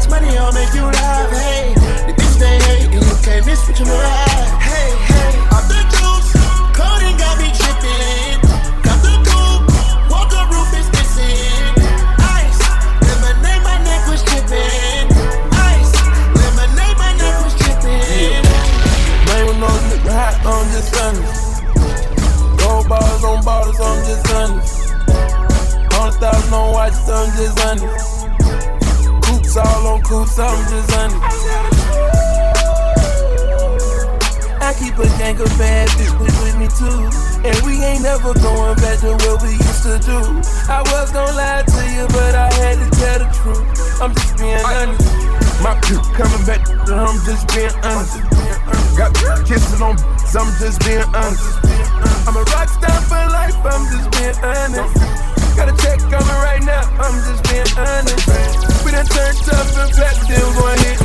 Much 0.00 0.08
money, 0.08 0.32
I'll 0.38 0.50
make 0.52 0.72
you 0.72 0.80
laugh. 0.80 1.28
Hey, 1.28 1.74
the 2.08 2.14
bitch 2.16 2.38
they 2.40 2.56
hate, 2.64 2.88
you 2.90 3.00
can't 3.20 3.44
miss 3.44 3.68
what 3.68 3.78
you 3.78 3.84
had. 3.84 4.48
Hey, 4.56 4.96
hey, 4.96 5.36
off 5.52 5.68
the 5.68 5.76
juice, 5.92 6.32
clothing 6.72 7.20
got 7.20 7.36
me 7.36 7.52
tripping. 7.52 8.40
Got 8.80 8.96
the 9.04 9.12
coupe, 9.28 9.68
walk 10.08 10.32
the 10.32 10.40
roof 10.48 10.72
is 10.72 10.88
missing. 10.96 11.84
Ice, 12.16 12.64
lemonade, 13.12 13.60
my 13.60 13.76
neck 13.84 14.08
was 14.08 14.24
dripping. 14.24 15.12
Ice, 15.68 15.92
lemonade, 16.32 16.96
my 16.96 17.12
neck 17.20 17.36
was 17.44 17.52
dripping. 17.60 18.40
Man 19.28 19.52
with 19.52 19.60
no 19.60 19.68
nigga 19.68 20.16
hot, 20.16 20.40
I'm 20.48 20.64
just 20.72 20.96
honest. 20.96 21.60
Gold 22.56 22.88
bars 22.88 23.22
on 23.22 23.44
bottles, 23.44 23.76
I'm 23.76 24.00
just 24.08 24.24
honest. 24.32 24.80
Hundred 25.92 26.16
thousand 26.24 26.54
on 26.54 26.72
watches, 26.72 27.04
I'm 27.04 27.28
just 27.36 27.60
honest. 27.60 28.09
Coops 29.50 29.66
all 29.66 29.86
on 29.88 30.02
coops, 30.02 30.38
I'm 30.38 30.62
just 30.70 30.94
honest. 30.94 31.18
I 34.62 34.70
keep 34.78 34.94
a 34.94 35.08
gang 35.18 35.40
of 35.42 35.50
bad 35.58 35.88
bitches 35.98 36.38
with 36.38 36.54
me 36.54 36.68
too. 36.78 37.10
And 37.42 37.58
we 37.66 37.82
ain't 37.82 38.02
never 38.02 38.32
going 38.34 38.76
back 38.78 39.00
to 39.00 39.10
what 39.10 39.42
we 39.42 39.50
used 39.50 39.82
to 39.82 39.98
do. 40.06 40.22
I 40.70 40.86
was 40.94 41.10
gonna 41.10 41.34
lie 41.34 41.64
to 41.66 41.82
you, 41.90 42.06
but 42.14 42.36
I 42.38 42.46
had 42.62 42.78
to 42.78 42.88
tell 42.94 43.18
the 43.18 43.26
truth. 43.42 43.66
I'm 44.00 44.14
just 44.14 44.38
being 44.38 44.62
honest. 44.62 45.02
My 45.66 45.74
crew 45.82 45.98
coming 46.14 46.46
back, 46.46 46.62
I'm 46.86 47.18
just 47.26 47.50
being 47.50 47.74
honest. 47.82 48.22
Got 48.94 49.18
kisses 49.50 49.82
on, 49.82 49.98
I'm 49.98 50.50
just 50.62 50.78
being 50.86 51.02
honest. 51.10 51.58
I'm 52.22 52.36
a 52.38 52.44
rock 52.54 52.68
star 52.70 53.02
for 53.02 53.18
life, 53.34 53.58
I'm 53.66 53.82
just 53.90 54.14
being 54.14 54.38
honest. 54.46 55.29
Got 55.56 55.68
a 55.68 55.76
check 55.82 55.98
coming 56.00 56.38
right 56.42 56.62
now, 56.62 56.82
I'm 56.98 57.14
just 57.24 57.42
being 57.50 57.66
honest. 57.76 58.26
We 58.84 58.90
done 58.92 59.06
turned 59.06 59.38
up 59.50 59.66
and 59.76 59.92
back, 59.96 60.16
then 60.28 60.42
we 60.46 60.52
gon' 60.56 60.78
hit 60.78 60.98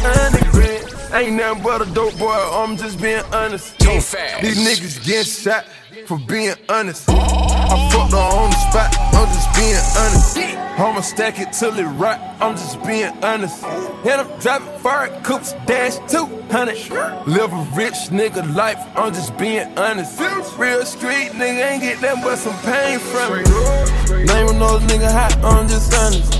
grand. 0.52 0.86
Ain't 1.14 1.36
nothing 1.36 1.64
but 1.64 1.82
a 1.82 1.86
dope 1.94 2.18
boy, 2.18 2.32
I'm 2.32 2.78
just 2.78 3.02
being 3.02 3.24
honest. 3.32 3.78
Too 3.80 4.00
fast. 4.02 4.42
These 4.42 4.60
niggas 4.66 5.06
getting 5.06 5.24
shot 5.24 5.66
for 6.06 6.18
being 6.20 6.56
honest. 6.70 7.10
I 7.10 7.90
fucked 7.92 8.12
her 8.12 8.18
on 8.18 8.50
the 8.50 8.58
spot, 8.58 8.96
I'm 9.14 9.28
just 9.28 9.54
being 9.56 9.76
honest. 9.98 10.38
I'ma 10.78 11.00
stack 11.00 11.40
it 11.40 11.54
till 11.54 11.74
it 11.80 11.84
rot, 11.84 12.20
I'm 12.42 12.56
just 12.56 12.84
being 12.86 13.14
honest. 13.24 13.64
And 13.64 14.22
I'm 14.22 14.40
driving 14.40 14.80
fire 14.80 15.22
coops, 15.24 15.54
dash 15.66 15.96
200. 16.12 17.26
Live 17.28 17.54
a 17.54 17.68
rich 17.76 18.12
nigga 18.12 18.54
life, 18.54 18.86
I'm 18.96 19.14
just 19.14 19.38
being 19.38 19.78
honest. 19.78 20.20
Real 20.58 20.86
street 20.86 21.32
nigga 21.32 21.72
ain't 21.72 21.82
get 21.82 22.02
that 22.02 22.22
but 22.22 22.36
some 22.38 22.58
pain 22.60 23.00
from 23.00 23.40
it. 23.40 23.95
Name 24.10 24.46
with 24.46 24.58
no 24.58 24.78
nigga 24.86 25.10
hot, 25.10 25.34
I'm 25.44 25.68
just 25.68 25.94
honest. 25.94 26.32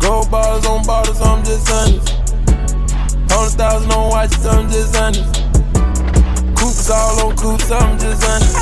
Gold 0.00 0.30
bars 0.30 0.66
on 0.66 0.84
bottles, 0.84 1.20
I'm 1.20 1.42
just 1.44 1.70
honest. 1.72 2.10
Hundred 3.32 3.56
thousand 3.56 3.90
on 3.92 4.10
watches, 4.10 4.44
I'm 4.44 4.68
just 4.68 4.94
honest. 4.96 5.32
Coops 6.54 6.90
all 6.90 7.26
on 7.26 7.36
coops, 7.36 7.70
I'm 7.70 7.98
just 7.98 8.22
honest. 8.28 8.54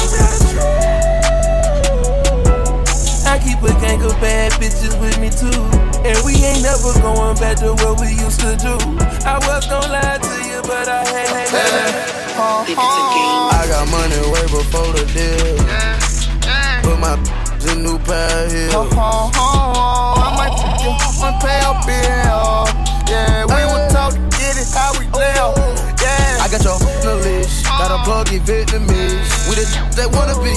I 3.26 3.38
keep 3.42 3.58
a 3.62 3.72
gang 3.80 4.02
of 4.02 4.12
bad 4.20 4.52
bitches 4.52 4.94
with 5.00 5.18
me 5.18 5.30
too. 5.30 5.62
And 6.06 6.18
we 6.24 6.34
ain't 6.46 6.62
never 6.62 6.94
going 7.02 7.36
back 7.38 7.58
to 7.58 7.74
what 7.82 8.00
we 8.00 8.08
used 8.14 8.40
to 8.40 8.54
do. 8.56 8.78
I 9.26 9.38
was 9.46 9.66
gonna 9.66 9.90
lie 9.90 10.18
to 10.18 10.34
you, 10.46 10.62
but 10.62 10.86
I 10.88 11.04
had 11.04 11.46
to. 11.48 12.30
I 12.70 13.66
got 13.66 13.90
money 13.90 14.20
way 14.30 14.46
before 14.46 14.92
the 14.94 15.04
deal. 15.10 15.58
Put 16.82 16.98
my 17.00 17.39
in 17.66 17.82
new 17.82 17.98
pair 17.98 18.46
of 18.46 18.52
heels. 18.52 18.92
I 18.94 20.32
might 20.36 20.54
put 20.56 20.80
you 20.84 20.92
one 21.20 21.34
up 21.36 21.84
bill. 21.84 22.64
Yeah, 23.10 23.44
we 23.44 23.60
would 23.68 23.90
talk, 23.90 24.14
get 24.38 24.56
it 24.56 24.70
how 24.72 24.92
we 24.98 25.06
live. 25.12 25.56
Yeah, 26.00 26.44
I 26.44 26.48
got 26.50 26.64
your 26.64 26.78
list. 27.20 27.64
Got 27.64 27.90
a 27.90 27.98
plug 28.04 28.32
in 28.32 28.40
Vietnamese. 28.42 29.48
We 29.48 29.56
the 29.56 29.66
that 29.96 30.08
wanna 30.12 30.36
be. 30.40 30.54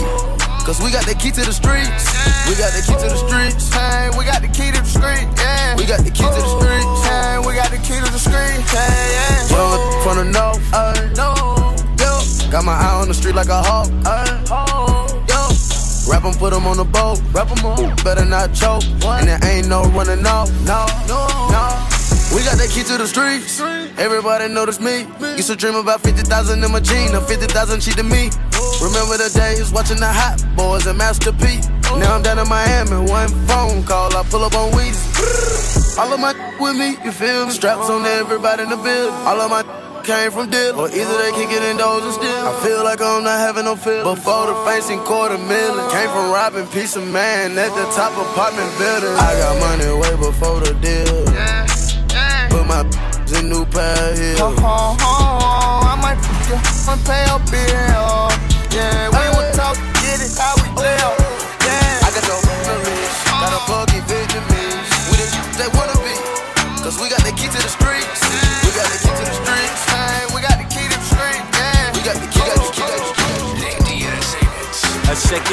Cause 0.64 0.80
we 0.80 0.92
got 0.92 1.06
the 1.06 1.16
key 1.16 1.32
to 1.32 1.42
the 1.44 1.52
streets. 1.52 2.08
We 2.48 2.56
got 2.56 2.72
the 2.72 2.80
key 2.80 2.96
to 2.96 3.08
the 3.12 3.20
streets. 3.20 3.68
Hey, 3.74 4.10
we 4.18 4.24
got 4.24 4.42
the 4.42 4.48
key 4.48 4.72
to 4.72 4.80
the 4.80 4.88
street. 4.88 5.28
Yeah. 5.36 5.76
We 5.76 5.86
got 5.86 6.00
the 6.06 6.12
key 6.12 6.24
to 6.24 6.40
the 6.40 6.54
streets. 6.56 7.04
Hey, 7.04 7.36
we 7.44 7.52
got 7.54 7.70
the 7.70 7.84
key 7.84 8.00
to 8.00 8.08
the 8.08 8.20
street. 8.20 8.64
Hey, 8.72 9.48
yeah. 9.52 10.04
From 10.04 10.18
the 10.18 10.26
north. 10.32 10.64
Uh, 10.72 10.96
no. 11.20 11.54
Got 12.54 12.66
my 12.66 12.74
eye 12.74 13.02
on 13.02 13.08
the 13.08 13.16
street 13.16 13.34
like 13.34 13.50
a 13.50 13.64
hawk. 13.64 13.90
Uh, 14.06 14.46
yo. 14.48 15.03
Rap 16.08 16.26
'em, 16.26 16.34
put 16.34 16.54
'em 16.54 16.68
on 16.68 16.78
the 16.78 16.86
boat. 16.86 17.20
Rap 17.34 17.50
'em 17.52 17.66
on. 17.66 17.96
Better 18.04 18.26
not 18.26 18.54
choke. 18.54 18.84
And 19.06 19.28
there 19.28 19.40
ain't 19.44 19.68
no 19.68 19.84
running 19.96 20.26
off. 20.26 20.50
No, 20.66 20.86
no, 21.08 21.28
no. 21.50 21.64
We 22.34 22.42
got 22.44 22.58
the 22.58 22.68
key 22.68 22.84
to 22.84 22.98
the 22.98 23.08
streets. 23.08 23.62
Everybody 23.98 24.48
notice 24.48 24.80
me. 24.80 25.06
Used 25.38 25.50
to 25.50 25.56
dream 25.56 25.76
about 25.76 26.02
50,000 26.02 26.64
in 26.64 26.72
my 26.72 26.80
jeans. 26.80 27.12
Now 27.12 27.22
50,000 27.22 27.80
cheating 27.80 28.10
me. 28.10 28.32
Remember 28.82 29.18
the 29.18 29.30
days 29.30 29.72
watching 29.72 30.00
the 30.00 30.12
Hot 30.12 30.44
Boys 30.56 30.88
and 30.88 30.98
Master 30.98 31.32
P. 31.32 31.62
Now 32.00 32.16
I'm 32.16 32.24
down 32.24 32.40
in 32.40 32.50
Miami, 32.50 33.10
one 33.10 33.30
phone 33.48 33.84
call, 33.84 34.16
I 34.18 34.24
pull 34.24 34.44
up 34.44 34.56
on 34.56 34.72
Weezy. 34.72 35.98
All 36.00 36.12
of 36.12 36.20
my 36.20 36.34
with 36.60 36.76
me, 36.76 36.98
you 37.06 37.12
feel 37.12 37.46
me? 37.46 37.54
Straps 37.54 37.90
on 37.90 38.06
everybody 38.06 38.64
in 38.64 38.70
the 38.70 38.78
building. 38.78 39.14
All 39.28 39.40
of 39.40 39.52
my 39.52 39.83
came 40.04 40.32
from 40.32 40.50
deal, 40.50 40.80
or 40.80 40.90
either 40.90 41.18
they 41.18 41.32
kick 41.32 41.50
it 41.50 41.64
in 41.64 41.78
doors 41.78 42.04
and 42.04 42.14
still. 42.14 42.48
I 42.48 42.54
feel 42.64 42.84
like 42.84 43.02
I'm 43.02 43.24
not 43.24 43.40
having 43.40 43.66
no 43.66 43.76
feel. 43.76 44.04
Before 44.04 44.48
the 44.48 44.56
facing 44.68 45.00
quarter 45.00 45.38
million, 45.38 45.90
came 45.90 46.10
from 46.10 46.32
robbing 46.32 46.68
piece 46.68 46.96
of 46.96 47.08
man 47.08 47.58
at 47.58 47.72
the 47.74 47.86
top 47.96 48.12
apartment 48.12 48.70
building. 48.78 49.16
I 49.16 49.32
got 49.40 49.56
money 49.64 49.90
way 49.96 50.16
before 50.20 50.60
the 50.60 50.74
deal. 50.84 51.24
Put 52.52 52.68
my 52.68 52.84
in 53.40 53.50
new 53.50 53.66
pair 53.66 54.12
of 54.12 54.20
heels. 54.20 54.42
Uh-huh, 54.42 54.94
uh-huh. 54.94 55.90
I 55.90 55.96
might 56.04 56.20
put 56.20 56.52
you 56.52 56.60
one 56.86 57.00
pay 57.08 57.24
up 57.32 57.42
bill. 57.50 58.30
Yeah, 58.76 59.10
we 59.10 59.26
would 59.38 59.54
talk, 59.56 59.78
get 60.04 60.20
it 60.20 60.36
how 60.38 60.54
we 60.62 60.70
live. 60.82 61.23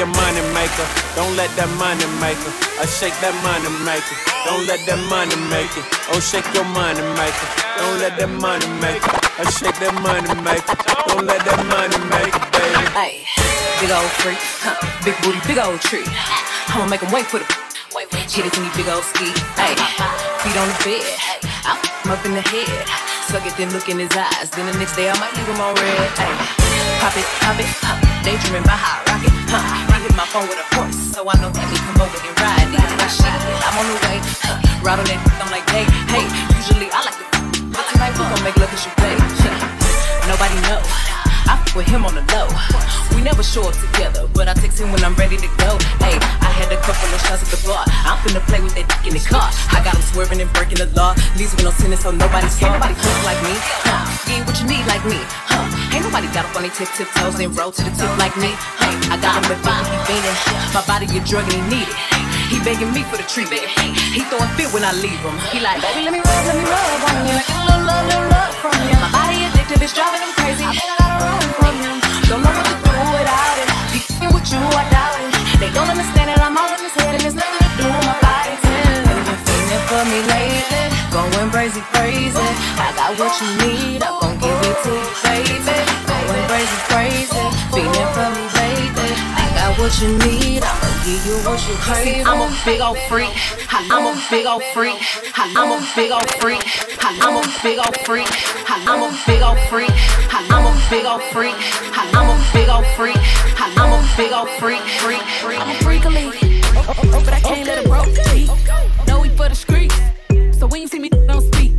Your 0.01 0.09
money 0.17 0.41
maker, 0.57 0.87
don't 1.13 1.37
let 1.37 1.53
that 1.53 1.69
money 1.77 2.01
maker. 2.17 2.49
I 2.81 2.89
shake 2.89 3.13
that 3.21 3.37
money 3.45 3.69
maker, 3.85 4.17
don't 4.49 4.65
let 4.65 4.81
that 4.89 4.97
money 5.13 5.37
make 5.53 5.69
it. 5.77 5.85
Oh, 6.09 6.17
shake 6.17 6.49
your 6.57 6.65
money 6.73 7.05
maker, 7.13 7.47
don't 7.77 8.01
let 8.01 8.17
that 8.17 8.33
money 8.41 8.65
make 8.81 8.97
it. 8.97 9.13
I 9.37 9.45
shake 9.53 9.77
that 9.77 9.93
money 10.01 10.33
maker, 10.41 10.73
don't 11.05 11.29
let 11.29 11.45
that 11.45 11.61
money 11.69 11.93
make 12.09 12.33
it, 12.33 12.45
baby. 12.49 12.81
Hey, 12.97 13.13
big 13.77 13.93
old 13.93 14.09
freak, 14.25 14.41
huh, 14.65 14.73
big 15.05 15.13
booty, 15.21 15.37
big 15.45 15.61
old 15.61 15.77
tree. 15.85 16.07
I'ma 16.73 16.89
make 16.89 17.05
him 17.05 17.13
wait 17.13 17.29
for 17.29 17.37
the. 17.37 17.45
Hit 18.25 18.49
it 18.49 18.53
to 18.57 18.61
me, 18.63 18.73
big 18.73 18.89
old 18.89 19.05
ski. 19.05 19.29
Hey, 19.53 19.77
feet 20.41 20.57
on 20.57 20.65
the 20.65 20.77
bed, 20.81 21.05
I 21.61 21.77
f 21.77 21.85
him 22.01 22.09
up 22.09 22.25
in 22.25 22.33
the 22.33 22.41
head. 22.41 22.89
Suck 23.29 23.45
it, 23.45 23.53
then 23.53 23.69
look 23.69 23.85
in 23.85 24.01
his 24.01 24.09
eyes. 24.17 24.49
Then 24.49 24.65
the 24.65 24.73
next 24.81 24.97
day 24.97 25.13
I 25.13 25.15
might 25.21 25.29
leave 25.37 25.45
him 25.45 25.61
on 25.61 25.77
red. 25.77 26.09
Hey, 26.17 26.33
pop 26.97 27.13
it, 27.13 27.27
pop 27.37 27.59
it, 27.61 27.69
huh. 27.85 28.01
Daydreaming 28.25 28.63
by 28.63 28.73
hot 28.73 29.05
rocket, 29.05 29.33
huh. 29.51 29.90
Hit 30.01 30.15
my 30.17 30.25
phone 30.25 30.47
with 30.49 30.57
a 30.57 30.75
horse, 30.75 30.97
so 31.13 31.29
I 31.29 31.35
know 31.37 31.49
me 31.53 31.61
come 31.61 32.01
over 32.01 32.17
and 32.25 32.33
ride. 32.41 32.73
Need 32.73 32.81
my 32.97 33.05
shit, 33.05 33.29
I'm 33.61 33.77
on 33.77 33.85
the 33.85 33.97
way, 34.01 34.17
huh. 34.41 34.57
Ride 34.81 34.97
on 34.97 35.05
that, 35.05 35.21
I'm 35.37 35.51
like, 35.53 35.69
hey, 35.69 35.85
hey. 36.09 36.25
Usually 36.57 36.89
I 36.89 37.05
like 37.05 37.17
to, 37.21 37.25
but 37.69 37.85
tonight 37.93 38.17
we 38.17 38.25
gon' 38.25 38.43
make 38.43 38.57
love 38.57 38.69
cause 38.73 38.81
you 38.81 38.91
pay. 38.97 39.13
Nobody 40.25 40.57
know. 40.65 41.30
I 41.51 41.59
f 41.59 41.75
with 41.75 41.83
him 41.83 42.07
on 42.07 42.15
the 42.15 42.23
low. 42.31 42.47
We 43.11 43.19
never 43.19 43.43
show 43.43 43.67
up 43.67 43.75
together, 43.75 44.23
but 44.31 44.47
I 44.47 44.55
text 44.55 44.79
him 44.79 44.87
when 44.95 45.03
I'm 45.03 45.11
ready 45.19 45.35
to 45.35 45.49
go. 45.59 45.75
Hey, 45.99 46.15
I 46.15 46.47
had 46.47 46.71
a 46.71 46.79
couple 46.79 47.11
of 47.11 47.19
shots 47.27 47.43
at 47.43 47.51
the 47.51 47.59
bar. 47.67 47.83
I'm 48.07 48.15
finna 48.23 48.39
play 48.47 48.63
with 48.63 48.71
that 48.79 48.87
dick 48.87 49.11
in 49.11 49.13
the 49.19 49.23
car. 49.27 49.51
I 49.75 49.83
got 49.83 49.99
him 49.99 50.05
swerving 50.15 50.39
and 50.39 50.47
breaking 50.55 50.79
the 50.79 50.87
law. 50.95 51.11
Leaves 51.35 51.51
with 51.51 51.67
no 51.67 51.75
sentence, 51.75 52.07
so 52.07 52.15
nobody 52.15 52.47
saw. 52.47 52.71
Nobody 52.71 52.95
cook 52.95 53.19
like 53.27 53.35
me, 53.43 53.51
huh? 53.83 54.07
Get 54.31 54.47
what 54.47 54.55
you 54.63 54.65
need 54.71 54.87
like 54.87 55.03
me, 55.03 55.19
huh? 55.51 55.67
Ain't 55.91 56.07
nobody 56.07 56.31
got 56.31 56.47
up 56.47 56.55
on 56.55 56.63
their 56.63 56.71
tip 56.71 56.87
tip 56.95 57.11
toes 57.19 57.35
and 57.35 57.51
roll 57.51 57.75
to 57.75 57.83
the 57.83 57.91
tip 57.99 58.07
like 58.15 58.35
me, 58.39 58.55
Hey, 58.79 58.95
I 59.11 59.19
got 59.19 59.35
him 59.35 59.51
with 59.51 59.59
fine, 59.59 59.83
he 59.91 59.97
fiending. 60.07 60.37
My 60.71 60.79
body 60.87 61.03
a 61.11 61.19
drug 61.27 61.43
and 61.51 61.59
he 61.59 61.63
need 61.67 61.87
it. 61.91 61.97
He 62.47 62.63
begging 62.63 62.95
me 62.95 63.03
for 63.11 63.19
the 63.19 63.27
treatment. 63.27 63.67
He 64.15 64.23
throwing 64.31 64.47
fit 64.55 64.71
when 64.71 64.87
I 64.87 64.95
leave 65.03 65.19
him. 65.19 65.35
He 65.51 65.59
like, 65.59 65.83
baby, 65.83 66.07
let 66.07 66.15
me 66.15 66.23
rub, 66.23 66.47
let 66.47 66.55
me 66.55 66.63
rub 66.63 67.03
on 67.11 67.27
you. 67.27 67.35
Like 67.35 67.51
a 67.51 67.59
little 67.67 67.83
love, 67.83 68.03
little 68.07 68.27
love 68.39 68.55
from 68.63 68.75
you. 68.87 68.95
My 69.03 69.11
body 69.11 69.43
addictive, 69.51 69.83
it's 69.83 69.91
driving 69.91 70.23
him 70.23 70.31
crazy. 70.39 71.00
What 83.21 83.37
you 83.37 83.49
need, 83.69 84.01
I'm 84.01 84.17
gon' 84.19 84.37
give 84.41 84.61
it 84.65 84.77
to 84.81 84.89
you, 84.89 85.13
baby. 85.21 85.77
Going 86.09 86.45
crazy, 86.49 86.77
crazy, 86.89 87.41
feeling 87.69 88.09
for 88.17 88.29
me 88.33 88.43
lately. 88.57 89.13
I 89.37 89.45
got 89.53 89.77
what 89.77 89.93
you 90.01 90.09
need, 90.25 90.63
I'ma 90.65 90.89
give 91.05 91.21
you 91.29 91.37
what 91.45 91.61
you 91.69 91.75
crave. 91.85 92.25
I'm 92.25 92.41
a 92.41 92.49
big 92.65 92.81
old 92.81 92.97
freak, 93.05 93.29
I'm 93.69 94.05
a 94.09 94.17
big 94.31 94.47
old 94.47 94.63
freak, 94.73 94.97
I'm 95.37 95.69
a 95.69 95.85
big 95.93 96.09
old 96.09 96.31
freak, 96.41 96.65
I'm 96.97 97.37
a 97.37 97.45
big 97.61 97.77
old 97.77 97.97
freak, 98.09 98.27
I'm 98.65 99.03
a 99.05 99.13
big 99.29 99.41
old 99.45 99.59
freak, 99.69 99.93
I'm 100.33 100.65
a 100.65 100.73
big 100.89 101.05
old 101.05 101.21
freak, 101.29 101.55
I'm 101.93 102.25
a 102.25 102.33
big 102.51 102.69
old 102.69 102.85
freak, 102.97 103.21
I'm 103.61 103.93
a 103.93 104.13
big 104.17 104.31
old 104.33 104.49
freak, 104.57 104.81
freak, 104.97 105.21
freak. 105.45 105.59
I'm 105.61 105.69
a 105.69 105.75
freak 105.85 106.05
of 106.05 106.13
league, 106.13 106.33
oh, 106.73 106.85
oh, 106.89 106.95
oh, 107.13 107.21
but 107.23 107.33
I 107.35 107.39
can't 107.39 107.67
let 107.67 107.77
it 107.77 107.85
broke 107.85 108.09
beat. 108.33 108.49
Know 109.05 109.21
we 109.21 109.29
for 109.29 109.47
the 109.47 109.55
streets, 109.55 109.95
so 110.57 110.65
when 110.65 110.81
you 110.81 110.87
see 110.87 110.97
me, 110.97 111.09
don't 111.09 111.53
speak. 111.53 111.71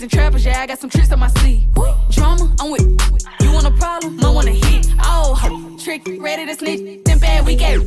Abracadabra 0.00 0.02
and 0.02 0.10
trappers, 0.10 0.46
yeah, 0.46 0.62
I 0.62 0.66
got 0.66 0.78
some 0.78 0.88
tricks 0.88 1.12
on 1.12 1.18
my 1.18 1.28
sleeve. 1.28 1.62
Drama, 2.10 2.54
I'm 2.58 2.70
with. 2.70 2.82
You 3.40 3.52
want 3.52 3.66
a 3.66 3.70
problem? 3.72 4.18
I 4.24 4.30
want 4.30 4.46
to 4.46 4.52
hit. 4.52 4.86
Oh, 5.00 5.76
trick, 5.82 6.02
ready 6.18 6.46
to 6.46 6.54
snitch. 6.54 7.04
Then 7.04 7.18
bad, 7.18 7.44
we 7.44 7.54
get. 7.54 7.78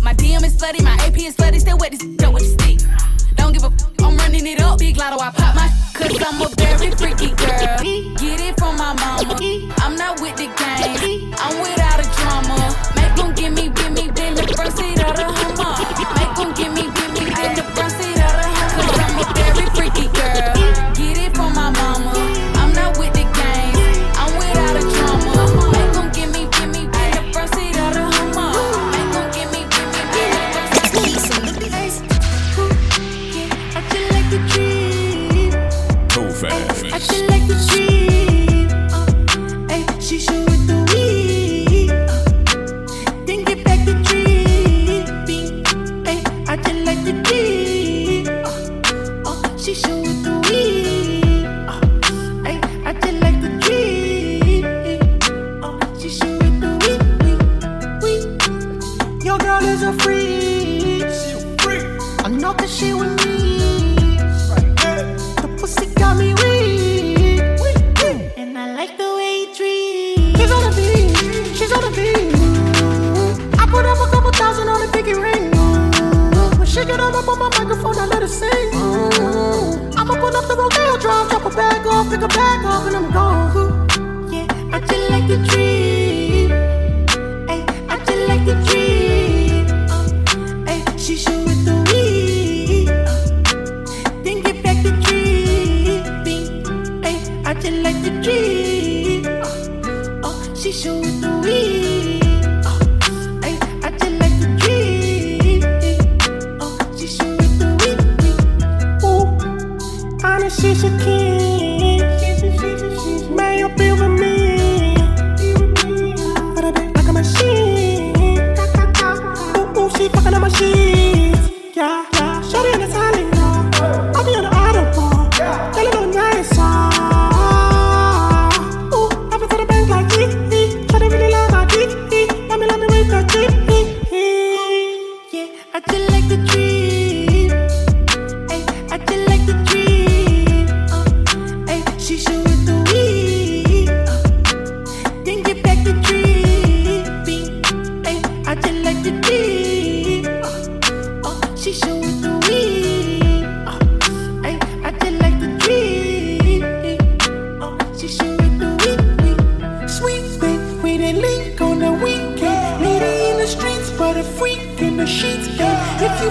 My 0.00 0.14
DM 0.14 0.42
is 0.44 0.56
slutty, 0.56 0.82
my 0.82 0.94
AP 1.04 1.18
is 1.18 1.36
slutty, 1.36 1.60
still 1.60 1.76
wet 1.78 1.92
this 1.92 2.02
dope 2.16 2.34
with 2.34 2.56
the 2.56 2.78
stick. 2.78 3.36
Don't 3.36 3.52
give 3.52 3.64
a 3.64 3.66
f- 3.66 4.00
I'm 4.00 4.16
running 4.16 4.46
it 4.46 4.60
up. 4.60 4.78
Big 4.78 4.96
lotto, 4.96 5.18
I 5.22 5.30
pop 5.30 5.54
my 5.54 5.68
cause 5.92 6.22
I'm 6.26 6.40
a 6.40 6.48
very 6.56 6.90
freaky 6.92 7.34
girl. 7.34 7.78
Get 8.16 8.40
it 8.40 8.58
from 8.58 8.76
my 8.76 8.94
mama. 8.94 9.36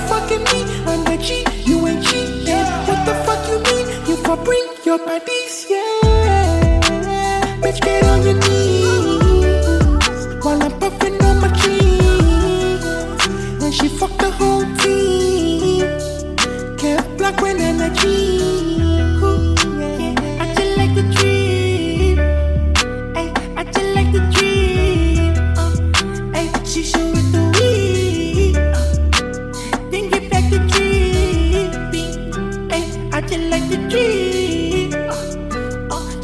Fucking 0.08 0.41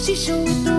hoje 0.07 0.15
juntos. 0.15 0.76